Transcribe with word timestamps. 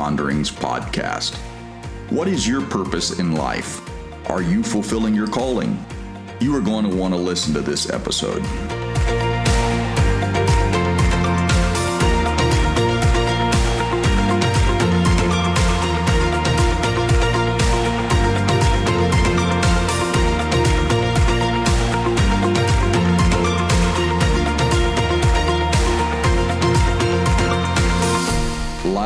Ponderings 0.00 0.50
podcast. 0.50 1.36
What 2.08 2.26
is 2.26 2.48
your 2.48 2.62
purpose 2.62 3.18
in 3.18 3.32
life? 3.32 3.86
Are 4.30 4.40
you 4.40 4.62
fulfilling 4.62 5.14
your 5.14 5.26
calling? 5.26 5.78
You 6.40 6.56
are 6.56 6.62
going 6.62 6.88
to 6.90 6.96
want 6.96 7.12
to 7.12 7.20
listen 7.20 7.52
to 7.52 7.60
this 7.60 7.90
episode. 7.90 8.40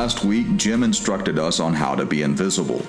Last 0.04 0.22
week, 0.22 0.58
Jim 0.58 0.82
instructed 0.82 1.38
us 1.38 1.60
on 1.60 1.72
how 1.72 1.94
to 1.94 2.04
be 2.04 2.20
invisible. 2.20 2.82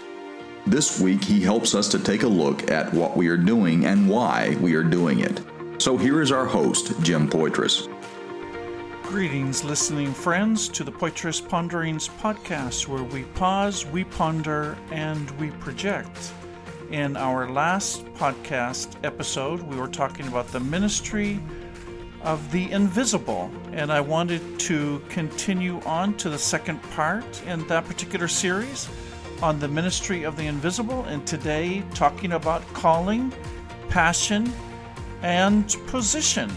This 0.68 1.00
week, 1.00 1.24
he 1.24 1.40
helps 1.40 1.74
us 1.74 1.88
to 1.88 1.98
take 1.98 2.24
a 2.24 2.28
look 2.28 2.70
at 2.70 2.94
what 2.94 3.16
we 3.16 3.30
are 3.30 3.38
doing 3.38 3.86
and 3.86 4.10
why 4.10 4.58
we 4.60 4.76
are 4.76 4.84
doing 4.84 5.22
it. 5.22 5.42
So 5.78 5.96
here 5.96 6.22
is 6.22 6.34
our 6.34 6.46
host, 6.46 6.92
Jim 7.04 7.30
Poitras. 7.30 7.88
Greetings, 9.04 9.64
listening 9.64 10.14
friends, 10.14 10.68
to 10.68 10.84
the 10.84 10.92
Poitras 10.92 11.40
Ponderings 11.40 12.10
podcast, 12.20 12.90
where 12.90 13.06
we 13.06 13.24
pause, 13.24 13.86
we 13.86 14.04
ponder, 14.04 14.78
and 14.92 15.32
we 15.40 15.52
project. 15.52 16.34
In 16.92 17.16
our 17.16 17.50
last 17.50 18.04
podcast 18.16 18.94
episode, 19.06 19.62
we 19.62 19.78
were 19.78 19.88
talking 19.88 20.28
about 20.28 20.50
the 20.50 20.60
ministry 20.60 21.40
of 22.26 22.52
the 22.52 22.70
invisible, 22.72 23.50
and 23.72 23.92
I 23.92 24.02
wanted 24.02 24.60
to 24.62 25.02
continue 25.08 25.80
on 25.82 26.18
to 26.18 26.30
the 26.30 26.38
second 26.38 26.82
part 26.92 27.44
in 27.44 27.66
that 27.68 27.86
particular 27.86 28.28
series 28.28 28.90
on 29.42 29.60
the 29.60 29.68
ministry 29.68 30.24
of 30.24 30.36
the 30.36 30.48
invisible, 30.48 31.04
and 31.06 31.26
today 31.26 31.84
talking 31.94 32.34
about 32.34 32.62
calling, 32.74 33.32
passion, 33.88 34.52
and 35.22 35.74
position. 35.88 36.50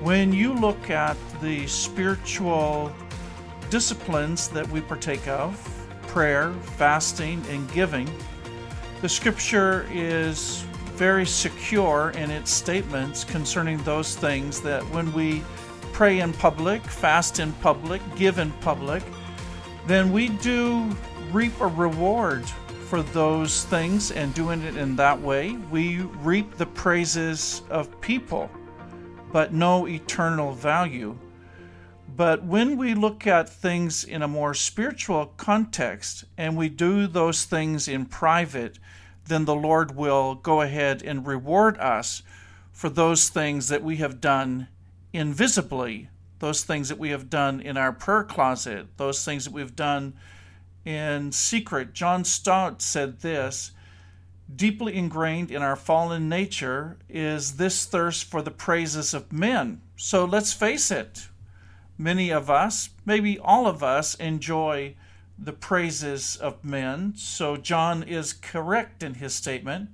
When 0.00 0.32
you 0.32 0.54
look 0.54 0.90
at 0.90 1.16
the 1.40 1.66
spiritual 1.66 2.92
disciplines 3.68 4.48
that 4.48 4.66
we 4.68 4.80
partake 4.80 5.28
of 5.28 5.54
prayer, 6.08 6.52
fasting, 6.76 7.44
and 7.50 7.70
giving 7.72 8.10
the 9.00 9.08
scripture 9.08 9.86
is 9.90 10.66
very 11.00 11.24
secure 11.24 12.10
in 12.10 12.30
its 12.30 12.50
statements 12.50 13.24
concerning 13.24 13.78
those 13.84 14.16
things 14.16 14.60
that 14.60 14.82
when 14.90 15.10
we 15.14 15.42
pray 15.94 16.20
in 16.20 16.30
public, 16.30 16.82
fast 16.82 17.40
in 17.40 17.54
public, 17.54 18.02
give 18.16 18.38
in 18.38 18.52
public, 18.60 19.02
then 19.86 20.12
we 20.12 20.28
do 20.28 20.94
reap 21.32 21.58
a 21.62 21.66
reward 21.66 22.44
for 22.90 23.00
those 23.00 23.64
things 23.64 24.10
and 24.10 24.34
doing 24.34 24.60
it 24.60 24.76
in 24.76 24.94
that 24.94 25.18
way. 25.18 25.52
We 25.70 26.00
reap 26.20 26.58
the 26.58 26.66
praises 26.66 27.62
of 27.70 27.98
people, 28.02 28.50
but 29.32 29.54
no 29.54 29.88
eternal 29.88 30.52
value. 30.52 31.16
But 32.14 32.44
when 32.44 32.76
we 32.76 32.92
look 32.92 33.26
at 33.26 33.48
things 33.48 34.04
in 34.04 34.20
a 34.20 34.28
more 34.28 34.52
spiritual 34.52 35.32
context 35.38 36.24
and 36.36 36.58
we 36.58 36.68
do 36.68 37.06
those 37.06 37.46
things 37.46 37.88
in 37.88 38.04
private, 38.04 38.78
then 39.30 39.46
the 39.46 39.54
Lord 39.54 39.96
will 39.96 40.34
go 40.34 40.60
ahead 40.60 41.02
and 41.02 41.26
reward 41.26 41.78
us 41.78 42.22
for 42.72 42.90
those 42.90 43.28
things 43.28 43.68
that 43.68 43.82
we 43.82 43.96
have 43.96 44.20
done 44.20 44.68
invisibly, 45.12 46.08
those 46.38 46.64
things 46.64 46.88
that 46.88 46.98
we 46.98 47.10
have 47.10 47.30
done 47.30 47.60
in 47.60 47.76
our 47.76 47.92
prayer 47.92 48.24
closet, 48.24 48.86
those 48.96 49.24
things 49.24 49.44
that 49.44 49.52
we've 49.52 49.76
done 49.76 50.14
in 50.84 51.32
secret. 51.32 51.92
John 51.92 52.24
Stott 52.24 52.82
said 52.82 53.20
this 53.20 53.72
deeply 54.54 54.96
ingrained 54.96 55.50
in 55.50 55.62
our 55.62 55.76
fallen 55.76 56.28
nature 56.28 56.96
is 57.08 57.56
this 57.56 57.84
thirst 57.84 58.24
for 58.24 58.42
the 58.42 58.50
praises 58.50 59.14
of 59.14 59.32
men. 59.32 59.80
So 59.96 60.24
let's 60.24 60.52
face 60.52 60.90
it, 60.90 61.28
many 61.96 62.30
of 62.30 62.50
us, 62.50 62.90
maybe 63.04 63.38
all 63.38 63.66
of 63.66 63.82
us, 63.82 64.14
enjoy 64.16 64.96
the 65.42 65.52
praises 65.52 66.36
of 66.36 66.64
men. 66.64 67.14
So 67.16 67.56
John 67.56 68.02
is 68.02 68.32
correct 68.32 69.02
in 69.02 69.14
his 69.14 69.34
statement. 69.34 69.90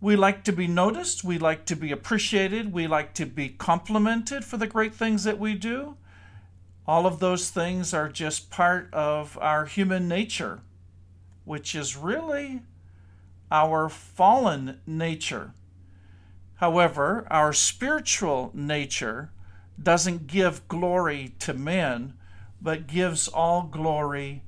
We 0.00 0.16
like 0.16 0.44
to 0.44 0.52
be 0.52 0.66
noticed, 0.66 1.24
we 1.24 1.38
like 1.38 1.64
to 1.66 1.76
be 1.76 1.90
appreciated, 1.92 2.72
we 2.72 2.86
like 2.86 3.14
to 3.14 3.24
be 3.24 3.48
complimented 3.48 4.44
for 4.44 4.56
the 4.56 4.66
great 4.66 4.94
things 4.94 5.24
that 5.24 5.38
we 5.38 5.54
do. 5.54 5.96
All 6.86 7.06
of 7.06 7.18
those 7.18 7.50
things 7.50 7.94
are 7.94 8.08
just 8.08 8.50
part 8.50 8.92
of 8.92 9.38
our 9.40 9.64
human 9.64 10.06
nature, 10.06 10.60
which 11.44 11.74
is 11.74 11.96
really 11.96 12.62
our 13.50 13.88
fallen 13.88 14.80
nature. 14.86 15.52
However, 16.56 17.26
our 17.30 17.52
spiritual 17.52 18.50
nature 18.54 19.30
doesn't 19.82 20.26
give 20.26 20.66
glory 20.68 21.34
to 21.40 21.54
men, 21.54 22.14
but 22.60 22.86
gives 22.86 23.28
all 23.28 23.62
glory 23.62 24.42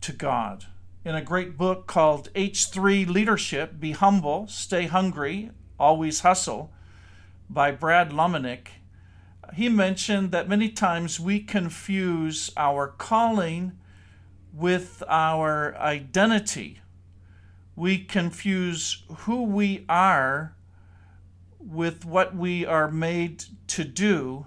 to 0.00 0.12
God. 0.12 0.66
In 1.04 1.14
a 1.14 1.22
great 1.22 1.56
book 1.56 1.86
called 1.86 2.32
H3 2.34 3.06
Leadership 3.06 3.78
Be 3.78 3.92
Humble, 3.92 4.48
Stay 4.48 4.86
Hungry, 4.86 5.50
Always 5.78 6.20
Hustle 6.20 6.72
by 7.48 7.70
Brad 7.70 8.10
Lomenick, 8.10 8.68
he 9.54 9.68
mentioned 9.68 10.32
that 10.32 10.48
many 10.48 10.68
times 10.68 11.20
we 11.20 11.40
confuse 11.40 12.50
our 12.56 12.88
calling 12.88 13.78
with 14.52 15.02
our 15.08 15.76
identity. 15.76 16.80
We 17.76 17.98
confuse 17.98 19.04
who 19.18 19.44
we 19.44 19.84
are 19.88 20.56
with 21.58 22.04
what 22.04 22.34
we 22.34 22.64
are 22.64 22.90
made 22.90 23.44
to 23.68 23.84
do, 23.84 24.46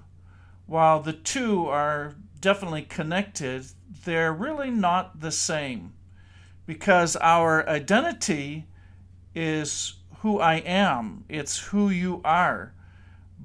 while 0.65 1.01
the 1.01 1.13
two 1.13 1.67
are 1.67 2.15
definitely 2.41 2.83
connected, 2.83 3.65
they're 4.05 4.33
really 4.33 4.71
not 4.71 5.19
the 5.19 5.31
same 5.31 5.93
because 6.65 7.15
our 7.15 7.67
identity 7.67 8.67
is 9.33 9.95
who 10.19 10.39
I 10.39 10.55
am, 10.55 11.25
it's 11.29 11.57
who 11.57 11.89
you 11.89 12.21
are. 12.23 12.73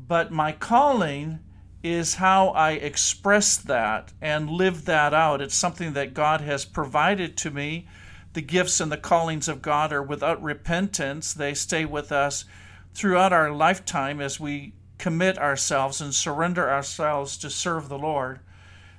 But 0.07 0.31
my 0.31 0.53
calling 0.53 1.39
is 1.83 2.17
how 2.17 2.49
I 2.49 2.73
express 2.73 3.57
that 3.57 4.13
and 4.21 4.51
live 4.51 4.85
that 4.87 5.15
out. 5.15 5.41
It's 5.41 5.55
something 5.55 5.93
that 5.93 6.15
God 6.15 6.41
has 6.41 6.65
provided 6.65 7.37
to 7.39 7.51
me. 7.51 7.87
The 8.33 8.43
gifts 8.43 8.81
and 8.81 8.91
the 8.91 8.97
callings 8.97 9.49
of 9.49 9.63
God 9.63 9.93
are 9.93 10.03
without 10.03 10.43
repentance, 10.43 11.33
they 11.33 11.55
stay 11.55 11.85
with 11.85 12.11
us 12.11 12.45
throughout 12.93 13.33
our 13.33 13.53
lifetime 13.53 14.21
as 14.21 14.41
we 14.41 14.75
commit 14.99 15.39
ourselves 15.39 16.01
and 16.01 16.15
surrender 16.15 16.71
ourselves 16.71 17.37
to 17.39 17.51
serve 17.51 17.89
the 17.89 17.99
Lord 17.99 18.41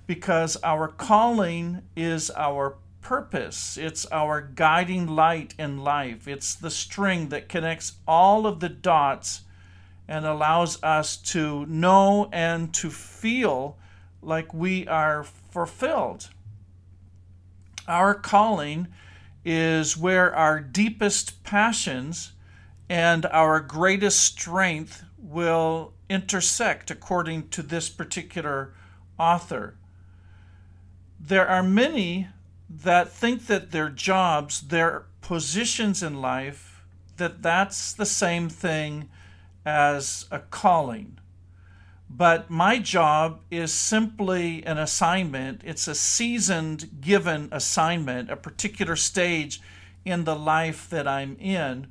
because 0.07 0.57
our 0.63 0.87
calling 0.87 1.81
is 1.95 2.29
our 2.31 2.77
purpose. 3.01 3.77
It's 3.77 4.05
our 4.07 4.41
guiding 4.41 5.07
light 5.07 5.53
in 5.59 5.77
life. 5.77 6.27
It's 6.27 6.55
the 6.55 6.71
string 6.71 7.29
that 7.29 7.49
connects 7.49 7.93
all 8.07 8.47
of 8.47 8.59
the 8.59 8.69
dots 8.69 9.41
and 10.07 10.25
allows 10.25 10.81
us 10.83 11.17
to 11.17 11.65
know 11.67 12.29
and 12.31 12.73
to 12.75 12.89
feel 12.89 13.77
like 14.21 14.53
we 14.53 14.87
are 14.87 15.23
fulfilled. 15.23 16.29
Our 17.87 18.15
calling 18.15 18.87
is 19.43 19.95
where 19.95 20.35
our 20.35 20.59
deepest 20.59 21.43
passions 21.43 22.33
and 22.89 23.25
our 23.27 23.59
greatest 23.59 24.19
strength 24.19 25.03
will 25.17 25.93
intersect, 26.09 26.91
according 26.91 27.49
to 27.49 27.61
this 27.61 27.89
particular 27.89 28.73
author 29.19 29.75
there 31.27 31.47
are 31.47 31.63
many 31.63 32.27
that 32.69 33.11
think 33.11 33.47
that 33.47 33.71
their 33.71 33.89
jobs, 33.89 34.61
their 34.61 35.05
positions 35.21 36.03
in 36.03 36.21
life, 36.21 36.83
that 37.17 37.41
that's 37.41 37.93
the 37.93 38.05
same 38.05 38.49
thing 38.49 39.09
as 39.65 40.25
a 40.29 40.39
calling. 40.39 41.17
But 42.07 42.49
my 42.51 42.77
job 42.77 43.39
is 43.49 43.73
simply 43.73 44.63
an 44.65 44.77
assignment. 44.77 45.61
It's 45.63 45.87
a 45.87 45.95
seasoned 45.95 47.01
given 47.01 47.49
assignment, 47.51 48.29
a 48.29 48.35
particular 48.35 48.95
stage 48.95 49.61
in 50.03 50.25
the 50.25 50.35
life 50.35 50.87
that 50.91 51.07
I'm 51.07 51.35
in. 51.37 51.87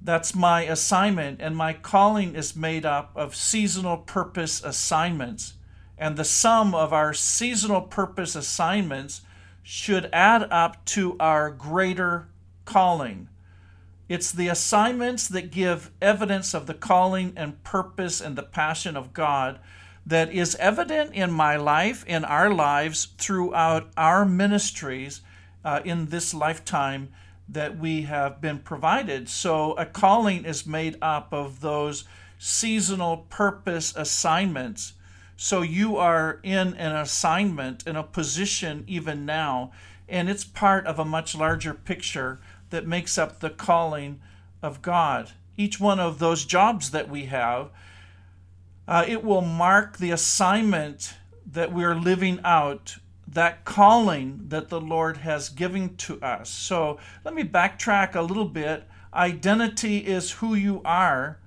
That's 0.00 0.34
my 0.34 0.62
assignment, 0.62 1.42
and 1.42 1.54
my 1.54 1.74
calling 1.74 2.34
is 2.34 2.56
made 2.56 2.86
up 2.86 3.12
of 3.14 3.36
seasonal 3.36 3.98
purpose 3.98 4.64
assignments 4.64 5.54
and 6.00 6.16
the 6.16 6.24
sum 6.24 6.74
of 6.74 6.94
our 6.94 7.12
seasonal 7.12 7.82
purpose 7.82 8.34
assignments 8.34 9.20
should 9.62 10.08
add 10.12 10.42
up 10.50 10.82
to 10.86 11.14
our 11.20 11.50
greater 11.50 12.26
calling. 12.64 13.28
It's 14.08 14.32
the 14.32 14.48
assignments 14.48 15.28
that 15.28 15.52
give 15.52 15.90
evidence 16.00 16.54
of 16.54 16.66
the 16.66 16.74
calling 16.74 17.34
and 17.36 17.62
purpose 17.62 18.20
and 18.20 18.34
the 18.34 18.42
passion 18.42 18.96
of 18.96 19.12
God 19.12 19.60
that 20.06 20.32
is 20.32 20.56
evident 20.56 21.14
in 21.14 21.30
my 21.30 21.56
life, 21.56 22.04
in 22.06 22.24
our 22.24 22.52
lives, 22.52 23.08
throughout 23.18 23.90
our 23.96 24.24
ministries 24.24 25.20
uh, 25.64 25.80
in 25.84 26.06
this 26.06 26.32
lifetime 26.32 27.10
that 27.46 27.78
we 27.78 28.02
have 28.02 28.40
been 28.40 28.58
provided. 28.58 29.28
So 29.28 29.74
a 29.74 29.84
calling 29.84 30.46
is 30.46 30.66
made 30.66 30.96
up 31.02 31.32
of 31.32 31.60
those 31.60 32.04
seasonal 32.38 33.18
purpose 33.28 33.94
assignments. 33.94 34.94
So 35.42 35.62
you 35.62 35.96
are 35.96 36.38
in 36.42 36.74
an 36.74 36.94
assignment, 36.94 37.86
in 37.86 37.96
a 37.96 38.02
position 38.02 38.84
even 38.86 39.24
now, 39.24 39.72
and 40.06 40.28
it's 40.28 40.44
part 40.44 40.86
of 40.86 40.98
a 40.98 41.04
much 41.06 41.34
larger 41.34 41.72
picture 41.72 42.40
that 42.68 42.86
makes 42.86 43.16
up 43.16 43.40
the 43.40 43.48
calling 43.48 44.20
of 44.60 44.82
God. 44.82 45.30
Each 45.56 45.80
one 45.80 45.98
of 45.98 46.18
those 46.18 46.44
jobs 46.44 46.90
that 46.90 47.08
we 47.08 47.24
have, 47.24 47.70
uh, 48.86 49.06
it 49.08 49.24
will 49.24 49.40
mark 49.40 49.96
the 49.96 50.10
assignment 50.10 51.14
that 51.50 51.72
we 51.72 51.84
are 51.84 51.94
living 51.94 52.40
out 52.44 52.96
that 53.26 53.64
calling 53.64 54.44
that 54.48 54.68
the 54.68 54.80
Lord 54.80 55.16
has 55.16 55.48
given 55.48 55.96
to 55.96 56.20
us. 56.20 56.50
So 56.50 56.98
let 57.24 57.32
me 57.32 57.44
backtrack 57.44 58.14
a 58.14 58.20
little 58.20 58.44
bit. 58.44 58.86
Identity 59.14 60.00
is 60.00 60.32
who 60.32 60.54
you 60.54 60.82
are, 60.84 61.38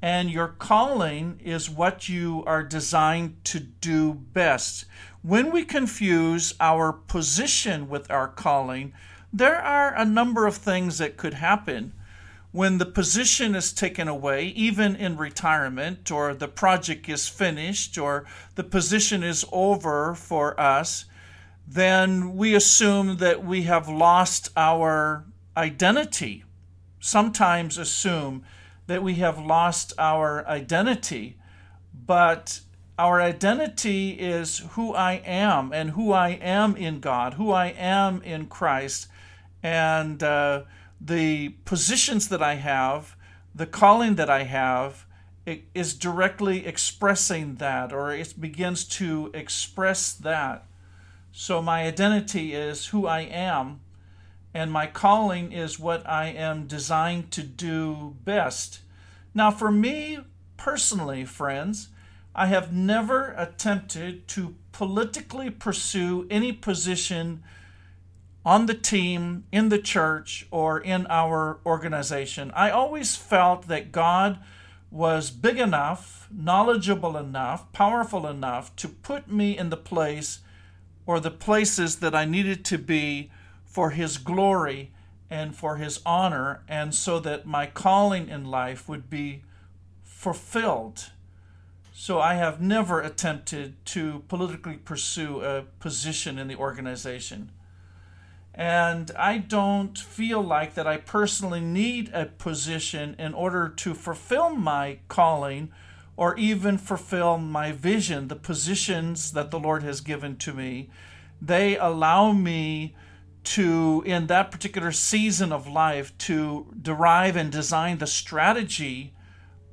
and 0.00 0.30
your 0.30 0.48
calling 0.48 1.40
is 1.44 1.68
what 1.68 2.08
you 2.08 2.44
are 2.46 2.62
designed 2.62 3.44
to 3.44 3.58
do 3.58 4.14
best. 4.14 4.84
When 5.22 5.50
we 5.50 5.64
confuse 5.64 6.54
our 6.60 6.92
position 6.92 7.88
with 7.88 8.10
our 8.10 8.28
calling, 8.28 8.92
there 9.32 9.60
are 9.60 9.94
a 9.94 10.04
number 10.04 10.46
of 10.46 10.56
things 10.56 10.98
that 10.98 11.16
could 11.16 11.34
happen. 11.34 11.92
When 12.52 12.78
the 12.78 12.86
position 12.86 13.54
is 13.54 13.72
taken 13.72 14.08
away, 14.08 14.46
even 14.46 14.96
in 14.96 15.16
retirement, 15.16 16.10
or 16.10 16.32
the 16.32 16.48
project 16.48 17.08
is 17.08 17.28
finished, 17.28 17.98
or 17.98 18.24
the 18.54 18.64
position 18.64 19.22
is 19.22 19.44
over 19.52 20.14
for 20.14 20.58
us, 20.58 21.04
then 21.66 22.36
we 22.36 22.54
assume 22.54 23.18
that 23.18 23.44
we 23.44 23.62
have 23.62 23.88
lost 23.88 24.48
our 24.56 25.24
identity. 25.56 26.44
Sometimes 27.00 27.76
assume 27.76 28.44
that 28.88 29.02
we 29.02 29.14
have 29.14 29.38
lost 29.38 29.92
our 29.98 30.46
identity, 30.48 31.36
but 32.06 32.60
our 32.98 33.20
identity 33.20 34.10
is 34.10 34.58
who 34.70 34.92
I 34.94 35.22
am 35.24 35.72
and 35.72 35.90
who 35.90 36.10
I 36.10 36.30
am 36.30 36.74
in 36.74 36.98
God, 36.98 37.34
who 37.34 37.52
I 37.52 37.66
am 37.66 38.22
in 38.22 38.46
Christ, 38.46 39.06
and 39.62 40.20
uh, 40.22 40.62
the 41.00 41.50
positions 41.64 42.28
that 42.28 42.42
I 42.42 42.54
have, 42.54 43.14
the 43.54 43.66
calling 43.66 44.16
that 44.16 44.30
I 44.30 44.44
have, 44.44 45.06
is 45.74 45.94
directly 45.94 46.66
expressing 46.66 47.56
that, 47.56 47.92
or 47.92 48.10
it 48.10 48.40
begins 48.40 48.84
to 48.84 49.30
express 49.32 50.12
that. 50.12 50.66
So 51.30 51.62
my 51.62 51.84
identity 51.84 52.54
is 52.54 52.86
who 52.86 53.06
I 53.06 53.20
am, 53.20 53.80
and 54.54 54.72
my 54.72 54.86
calling 54.86 55.52
is 55.52 55.78
what 55.78 56.08
I 56.08 56.26
am 56.26 56.66
designed 56.66 57.30
to 57.32 57.42
do 57.42 58.16
best. 58.24 58.80
Now, 59.34 59.50
for 59.50 59.70
me 59.70 60.18
personally, 60.56 61.24
friends, 61.24 61.88
I 62.34 62.46
have 62.46 62.72
never 62.72 63.34
attempted 63.36 64.28
to 64.28 64.54
politically 64.72 65.50
pursue 65.50 66.26
any 66.30 66.52
position 66.52 67.42
on 68.44 68.66
the 68.66 68.74
team, 68.74 69.44
in 69.52 69.68
the 69.68 69.78
church, 69.78 70.46
or 70.50 70.80
in 70.80 71.06
our 71.08 71.58
organization. 71.66 72.50
I 72.52 72.70
always 72.70 73.16
felt 73.16 73.68
that 73.68 73.92
God 73.92 74.38
was 74.90 75.30
big 75.30 75.58
enough, 75.58 76.28
knowledgeable 76.30 77.16
enough, 77.16 77.70
powerful 77.72 78.26
enough 78.26 78.74
to 78.76 78.88
put 78.88 79.30
me 79.30 79.58
in 79.58 79.70
the 79.70 79.76
place 79.76 80.38
or 81.04 81.20
the 81.20 81.30
places 81.30 81.96
that 81.96 82.14
I 82.14 82.24
needed 82.24 82.64
to 82.66 82.78
be 82.78 83.30
for 83.78 83.90
His 83.90 84.18
glory 84.18 84.90
and 85.30 85.54
for 85.54 85.76
His 85.76 86.00
honor, 86.04 86.64
and 86.66 86.92
so 86.92 87.20
that 87.20 87.46
my 87.46 87.64
calling 87.64 88.28
in 88.28 88.44
life 88.44 88.88
would 88.88 89.08
be 89.08 89.44
fulfilled. 90.02 91.10
So 91.92 92.18
I 92.18 92.34
have 92.34 92.60
never 92.60 93.00
attempted 93.00 93.76
to 93.94 94.24
politically 94.26 94.78
pursue 94.78 95.42
a 95.42 95.62
position 95.78 96.40
in 96.40 96.48
the 96.48 96.56
organization. 96.56 97.52
And 98.52 99.12
I 99.16 99.38
don't 99.38 99.96
feel 99.96 100.42
like 100.42 100.74
that 100.74 100.88
I 100.88 100.96
personally 100.96 101.60
need 101.60 102.10
a 102.12 102.26
position 102.26 103.14
in 103.16 103.32
order 103.32 103.68
to 103.68 103.94
fulfill 103.94 104.50
my 104.56 104.98
calling 105.06 105.70
or 106.16 106.36
even 106.36 106.78
fulfill 106.78 107.38
my 107.38 107.70
vision, 107.70 108.26
the 108.26 108.34
positions 108.34 109.30
that 109.34 109.52
the 109.52 109.60
Lord 109.60 109.84
has 109.84 110.00
given 110.00 110.34
to 110.38 110.52
me. 110.52 110.90
They 111.40 111.78
allow 111.78 112.32
me 112.32 112.96
to, 113.48 114.02
in 114.04 114.26
that 114.26 114.50
particular 114.50 114.92
season 114.92 115.52
of 115.52 115.66
life, 115.66 116.16
to 116.18 116.66
derive 116.82 117.34
and 117.34 117.50
design 117.50 117.96
the 117.96 118.06
strategy 118.06 119.14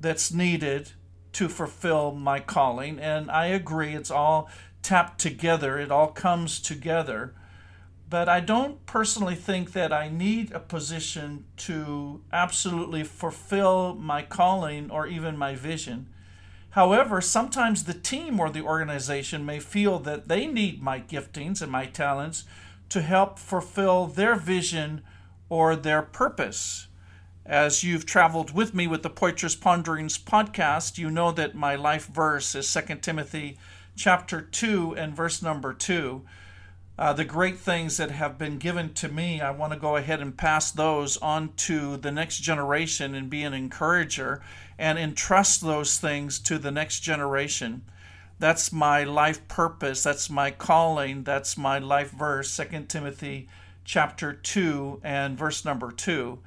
that's 0.00 0.32
needed 0.32 0.92
to 1.32 1.46
fulfill 1.46 2.12
my 2.12 2.40
calling. 2.40 2.98
And 2.98 3.30
I 3.30 3.46
agree, 3.46 3.94
it's 3.94 4.10
all 4.10 4.48
tapped 4.80 5.20
together, 5.20 5.78
it 5.78 5.90
all 5.90 6.08
comes 6.08 6.58
together. 6.58 7.34
But 8.08 8.30
I 8.30 8.40
don't 8.40 8.86
personally 8.86 9.34
think 9.34 9.72
that 9.72 9.92
I 9.92 10.08
need 10.08 10.52
a 10.52 10.60
position 10.60 11.44
to 11.58 12.22
absolutely 12.32 13.04
fulfill 13.04 13.94
my 13.94 14.22
calling 14.22 14.90
or 14.90 15.06
even 15.06 15.36
my 15.36 15.54
vision. 15.54 16.08
However, 16.70 17.20
sometimes 17.20 17.84
the 17.84 17.94
team 17.94 18.40
or 18.40 18.48
the 18.48 18.62
organization 18.62 19.44
may 19.44 19.60
feel 19.60 19.98
that 19.98 20.28
they 20.28 20.46
need 20.46 20.82
my 20.82 20.98
giftings 20.98 21.60
and 21.60 21.70
my 21.70 21.84
talents 21.84 22.44
to 22.88 23.02
help 23.02 23.38
fulfill 23.38 24.06
their 24.06 24.36
vision 24.36 25.02
or 25.48 25.76
their 25.76 26.02
purpose. 26.02 26.88
As 27.44 27.84
you've 27.84 28.06
traveled 28.06 28.52
with 28.52 28.74
me 28.74 28.86
with 28.86 29.02
the 29.02 29.10
Poitras 29.10 29.58
Ponderings 29.60 30.18
podcast, 30.18 30.98
you 30.98 31.10
know 31.10 31.30
that 31.32 31.54
my 31.54 31.76
life 31.76 32.06
verse 32.06 32.54
is 32.54 32.72
2 32.72 32.96
Timothy 32.96 33.58
chapter 33.94 34.40
2 34.40 34.94
and 34.96 35.14
verse 35.14 35.42
number 35.42 35.72
2 35.72 36.24
uh, 36.98 37.12
the 37.12 37.24
great 37.24 37.58
things 37.58 37.98
that 37.98 38.10
have 38.10 38.38
been 38.38 38.56
given 38.56 38.92
to 38.94 39.08
me, 39.08 39.40
I 39.40 39.50
want 39.50 39.74
to 39.74 39.78
go 39.78 39.96
ahead 39.96 40.20
and 40.20 40.36
pass 40.36 40.70
those 40.70 41.18
on 41.18 41.52
to 41.56 41.98
the 41.98 42.10
next 42.10 42.38
generation 42.38 43.14
and 43.14 43.28
be 43.28 43.42
an 43.42 43.52
encourager 43.52 44.40
and 44.78 44.98
entrust 44.98 45.60
those 45.60 45.98
things 45.98 46.38
to 46.40 46.58
the 46.58 46.70
next 46.70 47.00
generation. 47.00 47.82
That's 48.38 48.72
my 48.72 49.04
life 49.04 49.46
purpose. 49.48 50.02
That's 50.02 50.28
my 50.28 50.50
calling. 50.50 51.24
That's 51.24 51.56
my 51.56 51.78
life 51.78 52.10
verse, 52.10 52.50
Second 52.50 52.88
Timothy 52.88 53.48
chapter 53.84 54.32
2 54.32 55.00
and 55.02 55.38
verse 55.38 55.64
number 55.64 55.90
2. 55.90 56.38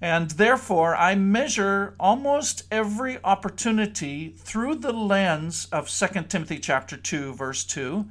And 0.00 0.30
therefore, 0.32 0.96
I 0.96 1.14
measure 1.14 1.94
almost 2.00 2.64
every 2.70 3.22
opportunity 3.22 4.30
through 4.30 4.76
the 4.76 4.92
lens 4.92 5.68
of 5.70 5.90
Second 5.90 6.28
Timothy 6.28 6.58
chapter 6.58 6.96
2 6.96 7.34
verse 7.34 7.64
2 7.64 8.06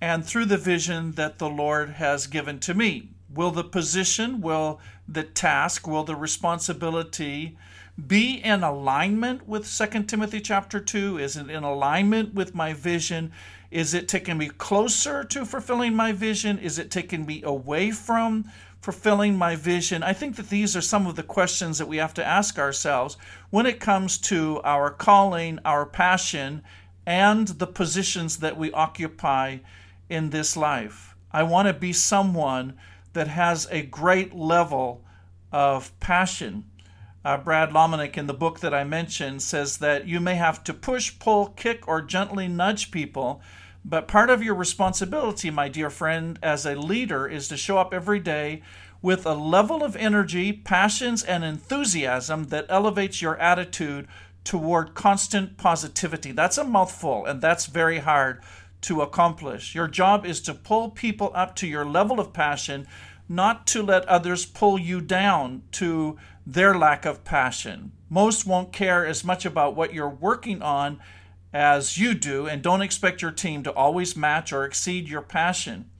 and 0.00 0.24
through 0.24 0.46
the 0.46 0.56
vision 0.56 1.12
that 1.12 1.38
the 1.38 1.48
Lord 1.48 1.90
has 1.90 2.26
given 2.26 2.58
to 2.60 2.74
me. 2.74 3.10
Will 3.32 3.50
the 3.50 3.64
position, 3.64 4.40
will 4.40 4.80
the 5.06 5.22
task, 5.22 5.86
will 5.86 6.04
the 6.04 6.16
responsibility 6.16 7.56
be 8.04 8.34
in 8.34 8.62
alignment 8.62 9.48
with 9.48 9.66
2 9.66 10.02
Timothy 10.02 10.40
chapter 10.40 10.80
2? 10.80 11.18
Is 11.18 11.36
it 11.36 11.48
in 11.48 11.64
alignment 11.64 12.34
with 12.34 12.54
my 12.54 12.74
vision? 12.74 13.32
Is 13.70 13.94
it 13.94 14.06
taking 14.06 14.36
me 14.36 14.48
closer 14.48 15.24
to 15.24 15.44
fulfilling 15.46 15.94
my 15.94 16.12
vision? 16.12 16.58
Is 16.58 16.78
it 16.78 16.90
taking 16.90 17.24
me 17.24 17.42
away 17.42 17.90
from 17.90 18.50
fulfilling 18.82 19.36
my 19.36 19.56
vision? 19.56 20.02
I 20.02 20.12
think 20.12 20.36
that 20.36 20.50
these 20.50 20.76
are 20.76 20.82
some 20.82 21.06
of 21.06 21.16
the 21.16 21.22
questions 21.22 21.78
that 21.78 21.88
we 21.88 21.96
have 21.96 22.12
to 22.14 22.24
ask 22.24 22.58
ourselves 22.58 23.16
when 23.50 23.64
it 23.64 23.80
comes 23.80 24.18
to 24.18 24.60
our 24.62 24.90
calling, 24.90 25.58
our 25.64 25.86
passion, 25.86 26.62
and 27.06 27.48
the 27.48 27.66
positions 27.66 28.38
that 28.38 28.58
we 28.58 28.70
occupy 28.72 29.58
in 30.10 30.30
this 30.30 30.56
life. 30.56 31.16
I 31.32 31.44
want 31.44 31.66
to 31.68 31.74
be 31.74 31.92
someone 31.92 32.76
that 33.14 33.28
has 33.28 33.66
a 33.70 33.82
great 33.82 34.34
level 34.34 35.02
of 35.50 35.98
passion. 35.98 36.64
Uh, 37.26 37.36
Brad 37.36 37.70
Lomenick, 37.70 38.16
in 38.16 38.28
the 38.28 38.32
book 38.32 38.60
that 38.60 38.72
I 38.72 38.84
mentioned, 38.84 39.42
says 39.42 39.78
that 39.78 40.06
you 40.06 40.20
may 40.20 40.36
have 40.36 40.62
to 40.62 40.72
push, 40.72 41.18
pull, 41.18 41.46
kick, 41.46 41.88
or 41.88 42.00
gently 42.00 42.46
nudge 42.46 42.92
people, 42.92 43.42
but 43.84 44.06
part 44.06 44.30
of 44.30 44.44
your 44.44 44.54
responsibility, 44.54 45.50
my 45.50 45.68
dear 45.68 45.90
friend, 45.90 46.38
as 46.40 46.64
a 46.64 46.76
leader 46.76 47.26
is 47.26 47.48
to 47.48 47.56
show 47.56 47.78
up 47.78 47.92
every 47.92 48.20
day 48.20 48.62
with 49.02 49.26
a 49.26 49.34
level 49.34 49.82
of 49.82 49.96
energy, 49.96 50.52
passions, 50.52 51.24
and 51.24 51.42
enthusiasm 51.42 52.44
that 52.44 52.66
elevates 52.68 53.20
your 53.20 53.36
attitude 53.38 54.06
toward 54.44 54.94
constant 54.94 55.56
positivity. 55.56 56.30
That's 56.30 56.58
a 56.58 56.62
mouthful, 56.62 57.26
and 57.26 57.42
that's 57.42 57.66
very 57.66 57.98
hard 57.98 58.40
to 58.82 59.02
accomplish. 59.02 59.74
Your 59.74 59.88
job 59.88 60.24
is 60.24 60.40
to 60.42 60.54
pull 60.54 60.90
people 60.90 61.32
up 61.34 61.56
to 61.56 61.66
your 61.66 61.84
level 61.84 62.20
of 62.20 62.32
passion, 62.32 62.86
not 63.28 63.66
to 63.66 63.82
let 63.82 64.04
others 64.06 64.46
pull 64.46 64.78
you 64.78 65.00
down 65.00 65.64
to 65.72 66.16
their 66.46 66.78
lack 66.78 67.04
of 67.04 67.24
passion. 67.24 67.90
Most 68.08 68.46
won't 68.46 68.72
care 68.72 69.04
as 69.04 69.24
much 69.24 69.44
about 69.44 69.74
what 69.74 69.92
you're 69.92 70.08
working 70.08 70.62
on 70.62 71.00
as 71.52 71.98
you 71.98 72.14
do, 72.14 72.46
and 72.46 72.62
don't 72.62 72.82
expect 72.82 73.20
your 73.20 73.32
team 73.32 73.62
to 73.64 73.72
always 73.72 74.16
match 74.16 74.52
or 74.52 74.64
exceed 74.64 75.08
your 75.08 75.22
passion. 75.22 75.90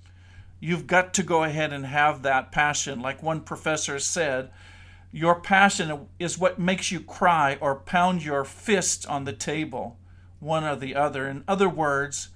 You've 0.60 0.86
got 0.86 1.12
to 1.14 1.22
go 1.22 1.44
ahead 1.44 1.72
and 1.72 1.86
have 1.86 2.22
that 2.22 2.52
passion. 2.52 3.00
Like 3.00 3.22
one 3.22 3.40
professor 3.40 3.98
said, 3.98 4.50
your 5.12 5.40
passion 5.40 6.08
is 6.18 6.38
what 6.38 6.58
makes 6.58 6.92
you 6.92 7.00
cry 7.00 7.58
or 7.60 7.74
pound 7.74 8.22
your 8.22 8.44
fist 8.44 9.06
on 9.06 9.24
the 9.24 9.32
table, 9.32 9.98
one 10.40 10.64
or 10.64 10.76
the 10.76 10.94
other. 10.94 11.26
In 11.26 11.42
other 11.48 11.68
words, 11.68 12.28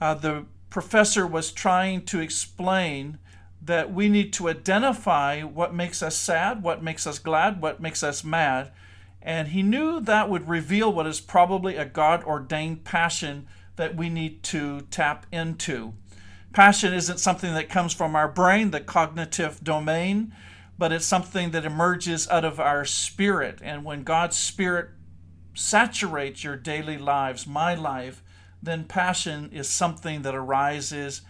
uh, 0.00 0.14
the 0.14 0.46
professor 0.70 1.26
was 1.26 1.52
trying 1.52 2.04
to 2.06 2.20
explain 2.20 3.18
that 3.64 3.92
we 3.92 4.08
need 4.08 4.32
to 4.32 4.48
identify 4.48 5.42
what 5.42 5.74
makes 5.74 6.02
us 6.02 6.16
sad, 6.16 6.62
what 6.62 6.82
makes 6.82 7.06
us 7.06 7.18
glad, 7.18 7.62
what 7.62 7.80
makes 7.80 8.02
us 8.02 8.24
mad. 8.24 8.72
And 9.20 9.48
he 9.48 9.62
knew 9.62 10.00
that 10.00 10.28
would 10.28 10.48
reveal 10.48 10.92
what 10.92 11.06
is 11.06 11.20
probably 11.20 11.76
a 11.76 11.84
God 11.84 12.24
ordained 12.24 12.84
passion 12.84 13.46
that 13.76 13.94
we 13.94 14.08
need 14.08 14.42
to 14.44 14.80
tap 14.90 15.26
into. 15.30 15.94
Passion 16.52 16.92
isn't 16.92 17.20
something 17.20 17.54
that 17.54 17.68
comes 17.68 17.94
from 17.94 18.16
our 18.16 18.28
brain, 18.28 18.72
the 18.72 18.80
cognitive 18.80 19.62
domain, 19.62 20.34
but 20.76 20.92
it's 20.92 21.06
something 21.06 21.52
that 21.52 21.64
emerges 21.64 22.28
out 22.28 22.44
of 22.44 22.58
our 22.58 22.84
spirit. 22.84 23.60
And 23.62 23.84
when 23.84 24.02
God's 24.02 24.36
spirit 24.36 24.90
saturates 25.54 26.42
your 26.42 26.56
daily 26.56 26.98
lives, 26.98 27.46
my 27.46 27.74
life, 27.74 28.22
then 28.60 28.84
passion 28.84 29.50
is 29.52 29.68
something 29.68 30.22
that 30.22 30.34
arises 30.34 31.22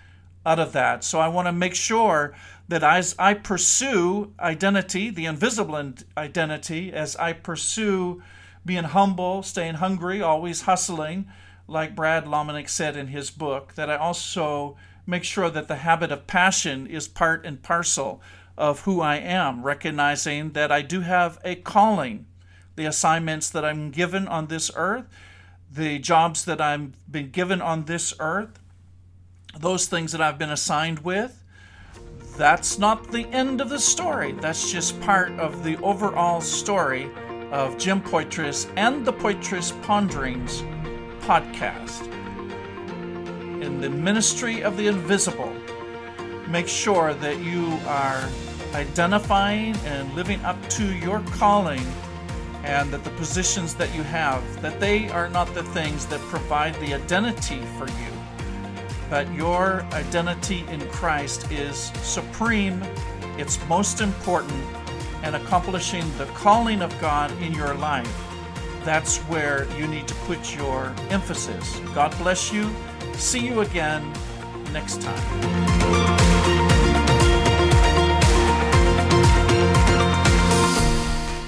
out 0.45 0.59
of 0.59 0.73
that. 0.73 1.05
So 1.05 1.21
I 1.21 1.29
want 1.29 1.47
to 1.47 1.53
make 1.53 1.75
sure 1.75 2.35
that 2.69 2.83
as 2.83 3.15
I 3.19 3.35
pursue 3.35 4.33
identity, 4.41 5.11
the 5.11 5.27
invisible 5.27 5.95
identity, 6.17 6.93
as 6.93 7.17
I 7.17 7.33
pursue 7.33 8.23
being 8.65 8.85
humble, 8.85 9.43
staying 9.43 9.75
hungry, 9.75 10.23
always 10.23 10.63
hustling, 10.63 11.27
like 11.69 11.97
Brad 11.97 12.25
Lomenick 12.25 12.69
said 12.69 12.97
in 12.97 13.09
his 13.09 13.31
book, 13.31 13.75
that 13.75 13.91
I 13.91 13.97
also 13.97 14.77
make 15.07 15.25
sure 15.25 15.51
that 15.51 15.69
the 15.69 15.77
habit 15.77 16.13
of 16.13 16.27
passion 16.27 16.87
is 16.87 17.09
part 17.09 17.45
and 17.45 17.63
parcel 17.63 18.21
of 18.57 18.81
who 18.81 19.01
I 19.01 19.17
am, 19.17 19.63
recognizing 19.63 20.53
that 20.53 20.71
I 20.71 20.83
do 20.83 21.01
have 21.01 21.39
a 21.45 21.57
calling, 21.57 22.27
the 22.77 22.85
assignments 22.85 23.51
that 23.51 23.65
I'm 23.65 23.91
given 23.91 24.29
on 24.29 24.47
this 24.47 24.71
earth, 24.77 25.07
the 25.71 25.99
jobs 25.99 26.45
that 26.45 26.61
I've 26.61 26.93
been 27.11 27.31
given 27.31 27.61
on 27.61 27.87
this 27.87 28.15
earth, 28.21 28.59
those 29.59 29.87
things 29.87 30.13
that 30.13 30.21
I've 30.21 30.39
been 30.39 30.51
assigned 30.51 31.01
with. 31.01 31.39
That's 32.37 32.79
not 32.79 33.13
the 33.13 33.27
end 33.27 33.61
of 33.61 33.69
the 33.69 33.79
story. 33.79 34.33
That's 34.33 34.73
just 34.73 35.01
part 35.01 35.33
of 35.33 35.65
the 35.65 35.77
overall 35.79 36.41
story 36.41 37.11
of 37.51 37.77
Jim 37.77 38.01
Poitras 38.01 38.73
and 38.77 39.05
the 39.05 39.13
Poitras 39.13 39.71
Ponderings 39.83 40.63
podcast. 41.21 42.11
In 43.63 43.81
the 43.81 43.91
ministry 43.91 44.63
of 44.63 44.77
the 44.77 44.87
invisible, 44.87 45.53
make 46.49 46.67
sure 46.67 47.13
that 47.15 47.39
you 47.41 47.79
are 47.87 48.29
identifying 48.75 49.77
and 49.85 50.13
living 50.15 50.43
up 50.45 50.57
to 50.71 50.95
your 50.97 51.21
calling 51.33 51.85
and 52.65 52.91
that 52.93 53.05
the 53.05 53.11
positions 53.11 53.75
that 53.75 53.95
you 53.95 54.03
have 54.03 54.43
that 54.63 54.81
they 54.81 55.09
are 55.11 55.29
not 55.29 55.53
the 55.55 55.63
things 55.63 56.07
that 56.07 56.21
provide 56.21 56.75
the 56.77 56.95
identity 56.95 57.61
for 57.77 57.89
you 57.89 58.12
but 59.13 59.31
your 59.35 59.83
identity 59.93 60.65
in 60.71 60.81
Christ 60.89 61.53
is 61.53 61.93
supreme 62.01 62.83
it's 63.37 63.59
most 63.69 64.01
important 64.01 64.65
and 65.23 65.37
accomplishing 65.37 66.03
the 66.17 66.25
calling 66.33 66.81
of 66.81 66.99
God 66.99 67.31
in 67.43 67.53
your 67.53 67.75
life 67.75 68.11
that's 68.85 69.19
where 69.29 69.71
you 69.79 69.87
need 69.87 70.09
to 70.09 70.15
put 70.27 70.57
your 70.57 70.95
emphasis 71.11 71.79
god 71.95 72.17
bless 72.17 72.51
you 72.51 72.75
see 73.13 73.47
you 73.47 73.61
again 73.61 74.03
next 74.73 75.03
time 75.03 75.23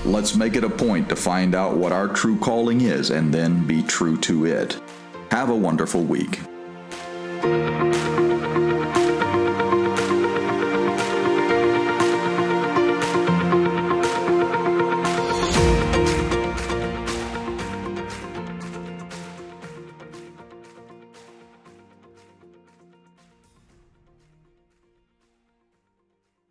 Let's 0.05 0.37
make 0.37 0.55
it 0.55 0.65
a 0.65 0.71
point 0.71 1.09
to 1.09 1.17
find 1.17 1.55
out 1.55 1.77
what 1.77 1.93
our 1.93 2.09
true 2.09 2.39
calling 2.39 2.83
is 2.83 3.11
and 3.11 3.35
then 3.35 3.67
be 3.67 3.83
true 3.83 4.17
to 4.19 4.47
it. 4.47 4.81
Have 5.33 5.51
a 5.51 5.57
wonderful 5.57 6.03
week. 6.05 6.39
Thank 7.45 7.69
you. 7.69 7.74